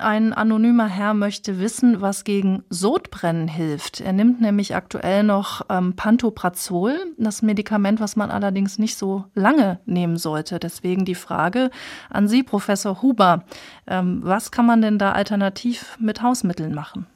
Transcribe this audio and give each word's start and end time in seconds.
Ein 0.00 0.32
anonymer 0.32 0.86
Herr 0.86 1.12
möchte 1.12 1.58
wissen, 1.58 2.00
was 2.00 2.22
gegen 2.22 2.62
Sodbrennen 2.70 3.48
hilft. 3.48 4.00
Er 4.00 4.12
nimmt 4.12 4.40
nämlich 4.40 4.76
aktuell 4.76 5.24
noch 5.24 5.62
ähm, 5.68 5.94
Pantoprazol, 5.94 6.96
das 7.16 7.42
Medikament, 7.42 7.98
was 7.98 8.14
man 8.14 8.30
allerdings 8.30 8.78
nicht 8.78 8.96
so 8.96 9.24
lange 9.34 9.80
nehmen 9.86 10.16
sollte. 10.16 10.60
Deswegen 10.60 11.04
die 11.04 11.16
Frage 11.16 11.70
an 12.10 12.28
Sie, 12.28 12.44
Professor 12.44 13.02
Huber. 13.02 13.44
Ähm, 13.88 14.20
was 14.22 14.52
kann 14.52 14.66
man 14.66 14.82
denn 14.82 14.98
da 14.98 15.12
alternativ 15.12 15.96
mit 16.00 16.22
Hausmitteln 16.22 16.74
machen? 16.74 17.06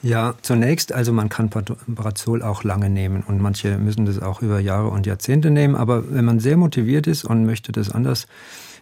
Ja, 0.00 0.34
zunächst, 0.42 0.92
also 0.92 1.12
man 1.12 1.28
kann 1.28 1.50
Pantoprazol 1.50 2.42
auch 2.42 2.62
lange 2.62 2.88
nehmen 2.88 3.24
und 3.26 3.42
manche 3.42 3.78
müssen 3.78 4.06
das 4.06 4.22
auch 4.22 4.42
über 4.42 4.60
Jahre 4.60 4.88
und 4.88 5.06
Jahrzehnte 5.06 5.50
nehmen. 5.50 5.74
Aber 5.74 6.10
wenn 6.10 6.24
man 6.24 6.38
sehr 6.40 6.56
motiviert 6.56 7.06
ist 7.06 7.24
und 7.24 7.44
möchte 7.44 7.72
das 7.72 7.90
anders 7.90 8.28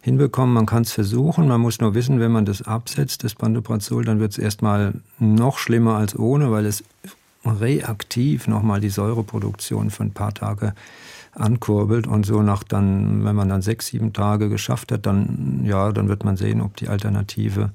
hinbekommen. 0.06 0.54
Man 0.54 0.66
kann 0.66 0.84
es 0.84 0.92
versuchen. 0.92 1.48
Man 1.48 1.60
muss 1.60 1.80
nur 1.80 1.94
wissen, 1.94 2.20
wenn 2.20 2.30
man 2.30 2.44
das 2.44 2.62
absetzt, 2.62 3.24
das 3.24 3.34
Pantoprazol, 3.34 4.04
dann 4.04 4.20
wird 4.20 4.32
es 4.32 4.38
erstmal 4.38 4.94
noch 5.18 5.58
schlimmer 5.58 5.96
als 5.96 6.16
ohne, 6.16 6.52
weil 6.52 6.64
es 6.64 6.84
reaktiv 7.44 8.46
nochmal 8.46 8.80
die 8.80 8.88
Säureproduktion 8.88 9.90
für 9.90 10.04
ein 10.04 10.12
paar 10.12 10.32
Tage 10.32 10.74
ankurbelt 11.32 12.06
und 12.06 12.24
so 12.24 12.40
nach 12.40 12.62
dann, 12.62 13.24
wenn 13.24 13.34
man 13.34 13.48
dann 13.48 13.62
sechs, 13.62 13.88
sieben 13.88 14.12
Tage 14.12 14.48
geschafft 14.48 14.92
hat, 14.92 15.06
dann, 15.06 15.62
ja, 15.64 15.90
dann 15.90 16.08
wird 16.08 16.24
man 16.24 16.36
sehen, 16.36 16.60
ob 16.60 16.76
die 16.76 16.88
Alternative 16.88 17.70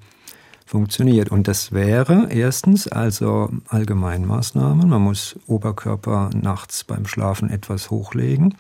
funktioniert. 0.66 1.32
Und 1.32 1.50
das 1.50 1.74
wäre 1.74 2.30
erstens 2.32 2.88
also 2.88 3.50
Allgemeinmaßnahmen. 3.68 4.88
Man 4.88 5.02
muss 5.02 5.38
Oberkörper 5.48 6.30
nachts 6.34 6.86
beim 6.86 7.06
Schlafen 7.06 7.50
etwas 7.50 7.92
hochlegen. 7.92 8.56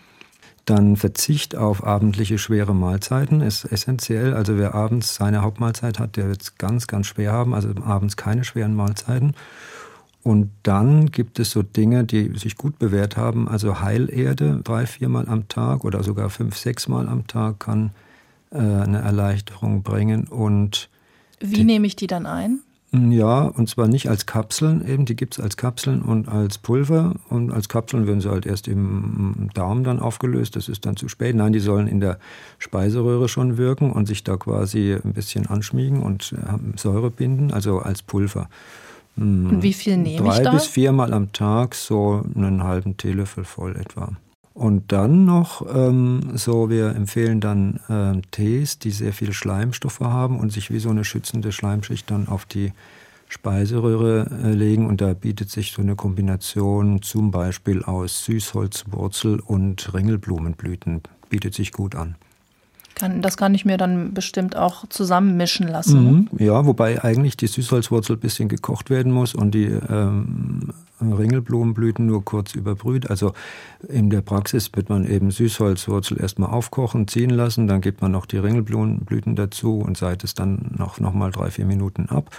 Dann 0.65 0.95
Verzicht 0.95 1.55
auf 1.55 1.83
abendliche 1.83 2.37
schwere 2.37 2.75
Mahlzeiten 2.75 3.41
ist 3.41 3.65
essentiell. 3.65 4.33
Also 4.33 4.57
wer 4.57 4.75
abends 4.75 5.15
seine 5.15 5.41
Hauptmahlzeit 5.41 5.99
hat, 5.99 6.17
der 6.17 6.27
wird 6.27 6.41
es 6.41 6.57
ganz, 6.57 6.87
ganz 6.87 7.07
schwer 7.07 7.31
haben. 7.31 7.53
Also 7.53 7.69
abends 7.83 8.15
keine 8.15 8.43
schweren 8.43 8.75
Mahlzeiten. 8.75 9.35
Und 10.23 10.51
dann 10.61 11.07
gibt 11.07 11.39
es 11.39 11.49
so 11.49 11.63
Dinge, 11.63 12.03
die 12.03 12.37
sich 12.37 12.55
gut 12.55 12.77
bewährt 12.77 13.17
haben. 13.17 13.47
Also 13.47 13.81
Heilerde 13.81 14.61
drei, 14.63 14.85
viermal 14.85 15.27
am 15.27 15.47
Tag 15.47 15.83
oder 15.83 16.03
sogar 16.03 16.29
fünf, 16.29 16.57
sechsmal 16.57 17.09
am 17.09 17.25
Tag 17.25 17.59
kann 17.59 17.89
äh, 18.51 18.57
eine 18.57 18.99
Erleichterung 18.99 19.81
bringen. 19.81 20.25
Und 20.27 20.89
wie 21.39 21.63
nehme 21.63 21.87
ich 21.87 21.95
die 21.95 22.07
dann 22.07 22.27
ein? 22.27 22.59
Ja, 22.93 23.43
und 23.43 23.69
zwar 23.69 23.87
nicht 23.87 24.09
als 24.09 24.25
Kapseln 24.25 24.85
eben, 24.85 25.05
die 25.05 25.15
gibt 25.15 25.37
es 25.37 25.43
als 25.43 25.55
Kapseln 25.55 26.01
und 26.01 26.27
als 26.27 26.57
Pulver. 26.57 27.13
Und 27.29 27.51
als 27.51 27.69
Kapseln 27.69 28.05
werden 28.05 28.19
sie 28.19 28.29
halt 28.29 28.45
erst 28.45 28.67
im 28.67 29.49
Darm 29.53 29.85
dann 29.85 30.01
aufgelöst, 30.01 30.57
das 30.57 30.67
ist 30.67 30.85
dann 30.85 30.97
zu 30.97 31.07
spät. 31.07 31.33
Nein, 31.33 31.53
die 31.53 31.61
sollen 31.61 31.87
in 31.87 32.01
der 32.01 32.19
Speiseröhre 32.59 33.29
schon 33.29 33.57
wirken 33.57 33.93
und 33.93 34.07
sich 34.07 34.25
da 34.25 34.35
quasi 34.35 34.93
ein 34.93 35.13
bisschen 35.13 35.47
anschmiegen 35.47 36.03
und 36.03 36.33
äh, 36.33 36.77
Säure 36.77 37.11
binden, 37.11 37.53
also 37.53 37.79
als 37.79 38.01
Pulver. 38.01 38.49
Hm, 39.15 39.49
und 39.49 39.63
wie 39.63 39.73
viel 39.73 39.95
nehme 39.95 40.25
Drei 40.27 40.39
ich 40.39 40.43
da? 40.43 40.51
bis 40.51 40.65
viermal 40.65 41.13
am 41.13 41.31
Tag, 41.31 41.75
so 41.75 42.23
einen 42.35 42.63
halben 42.63 42.97
Teelöffel 42.97 43.45
voll 43.45 43.77
etwa. 43.77 44.09
Und 44.53 44.91
dann 44.91 45.23
noch, 45.23 45.65
ähm, 45.73 46.31
so 46.35 46.69
wir 46.69 46.93
empfehlen 46.95 47.39
dann 47.39 47.79
äh, 47.87 48.21
Tees, 48.31 48.79
die 48.79 48.91
sehr 48.91 49.13
viel 49.13 49.31
Schleimstoffe 49.31 50.01
haben 50.01 50.39
und 50.39 50.51
sich 50.51 50.71
wie 50.71 50.79
so 50.79 50.89
eine 50.89 51.05
schützende 51.05 51.51
Schleimschicht 51.53 52.11
dann 52.11 52.27
auf 52.27 52.45
die 52.45 52.73
Speiseröhre 53.29 54.29
äh, 54.43 54.51
legen. 54.51 54.87
Und 54.87 54.99
da 54.99 55.13
bietet 55.13 55.49
sich 55.49 55.71
so 55.71 55.81
eine 55.81 55.95
Kombination 55.95 57.01
zum 57.01 57.31
Beispiel 57.31 57.83
aus 57.83 58.25
Süßholzwurzel 58.25 59.39
und 59.39 59.93
Ringelblumenblüten, 59.93 61.01
bietet 61.29 61.53
sich 61.53 61.71
gut 61.71 61.95
an. 61.95 62.15
Kann, 62.93 63.21
das 63.21 63.37
kann 63.37 63.55
ich 63.55 63.63
mir 63.63 63.77
dann 63.77 64.13
bestimmt 64.13 64.57
auch 64.57 64.85
zusammenmischen 64.89 65.69
lassen. 65.69 66.03
Mhm, 66.03 66.29
ja, 66.39 66.65
wobei 66.65 67.01
eigentlich 67.01 67.37
die 67.37 67.47
Süßholzwurzel 67.47 68.17
ein 68.17 68.19
bisschen 68.19 68.49
gekocht 68.49 68.89
werden 68.89 69.13
muss 69.13 69.33
und 69.33 69.55
die 69.55 69.65
ähm, 69.65 70.73
Ringelblumenblüten 71.01 72.05
nur 72.05 72.23
kurz 72.23 72.53
überbrüht. 72.53 73.09
Also 73.09 73.33
in 73.87 74.09
der 74.09 74.21
Praxis 74.21 74.69
wird 74.73 74.89
man 74.89 75.05
eben 75.05 75.31
Süßholzwurzel 75.31 76.19
erstmal 76.19 76.49
aufkochen, 76.49 77.07
ziehen 77.07 77.29
lassen, 77.29 77.67
dann 77.67 77.81
gibt 77.81 78.01
man 78.01 78.11
noch 78.11 78.25
die 78.25 78.37
Ringelblumenblüten 78.37 79.35
dazu 79.35 79.79
und 79.79 79.97
seit 79.97 80.23
es 80.23 80.33
dann 80.33 80.75
noch, 80.77 80.99
noch 80.99 81.13
mal 81.13 81.31
drei, 81.31 81.49
vier 81.49 81.65
Minuten 81.65 82.07
ab, 82.09 82.29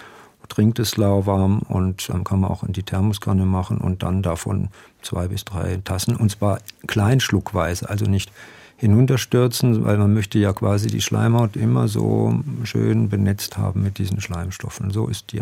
trinkt 0.48 0.78
es 0.78 0.96
lauwarm 0.96 1.60
und 1.60 2.08
dann 2.08 2.24
kann 2.24 2.40
man 2.40 2.50
auch 2.50 2.62
in 2.62 2.72
die 2.72 2.82
Thermoskanne 2.82 3.46
machen 3.46 3.78
und 3.78 4.02
dann 4.02 4.22
davon 4.22 4.68
zwei 5.00 5.28
bis 5.28 5.44
drei 5.44 5.80
Tassen 5.82 6.16
und 6.16 6.30
zwar 6.30 6.60
kleinschluckweise, 6.86 7.88
also 7.88 8.04
nicht 8.06 8.30
hinunterstürzen, 8.82 9.84
weil 9.84 9.97
man 9.97 10.12
möchte 10.12 10.41
ja 10.41 10.53
quasi 10.53 10.88
die 10.88 11.00
Schleimhaut 11.00 11.54
immer 11.54 11.87
so 11.87 12.43
schön 12.65 13.09
benetzt 13.09 13.56
haben 13.56 13.82
mit 13.82 13.98
diesen 13.98 14.20
Schleimstoffen. 14.20 14.91
So 14.91 15.06
ist 15.06 15.31
die 15.31 15.41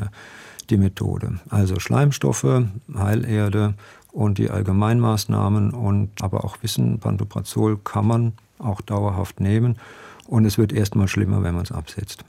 die 0.69 0.77
Methode. 0.77 1.41
Also 1.49 1.81
Schleimstoffe, 1.81 2.65
Heilerde 2.95 3.75
und 4.13 4.39
die 4.39 4.51
Allgemeinmaßnahmen 4.51 5.71
und 5.71 6.11
aber 6.21 6.45
auch 6.45 6.59
Wissen, 6.63 6.99
Pantoprazol 6.99 7.79
kann 7.83 8.07
man 8.07 8.33
auch 8.59 8.81
dauerhaft 8.83 9.41
nehmen 9.41 9.77
und 10.27 10.45
es 10.45 10.59
wird 10.59 10.73
erstmal 10.73 11.09
schlimmer, 11.09 11.43
wenn 11.43 11.55
man 11.55 11.65
es 11.65 11.73
absetzt. 11.73 12.19